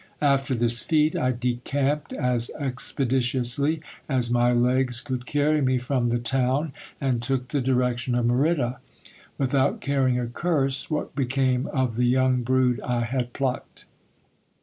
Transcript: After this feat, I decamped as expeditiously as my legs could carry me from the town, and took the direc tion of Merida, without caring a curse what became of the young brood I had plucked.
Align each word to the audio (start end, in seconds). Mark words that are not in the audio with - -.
After 0.23 0.55
this 0.55 0.81
feat, 0.81 1.15
I 1.15 1.29
decamped 1.31 2.11
as 2.11 2.49
expeditiously 2.57 3.81
as 4.09 4.31
my 4.31 4.51
legs 4.51 4.99
could 4.99 5.27
carry 5.27 5.61
me 5.61 5.77
from 5.77 6.09
the 6.09 6.17
town, 6.17 6.73
and 6.99 7.21
took 7.21 7.49
the 7.49 7.61
direc 7.61 7.99
tion 7.99 8.15
of 8.15 8.25
Merida, 8.25 8.79
without 9.37 9.79
caring 9.79 10.19
a 10.19 10.25
curse 10.25 10.89
what 10.89 11.15
became 11.15 11.67
of 11.67 11.97
the 11.97 12.05
young 12.07 12.41
brood 12.41 12.81
I 12.81 13.01
had 13.01 13.31
plucked. 13.31 13.85